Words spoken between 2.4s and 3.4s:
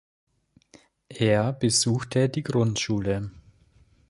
Grundschule.